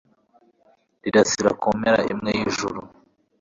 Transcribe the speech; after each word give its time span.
Rirasira 1.03 1.51
ku 1.61 1.67
mpera 1.79 1.99
imwe 2.13 2.29
y’ijuru 2.37 2.79